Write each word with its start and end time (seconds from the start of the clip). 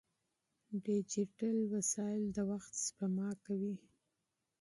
ډیجیټل 0.85 1.57
وسایل 1.73 2.23
د 2.35 2.37
وخت 2.49 2.73
سپما 2.85 3.29
کوي. 3.45 3.75